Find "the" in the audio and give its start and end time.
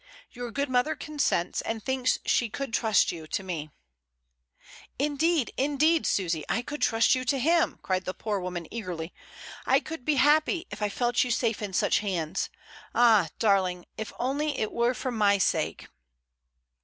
8.05-8.15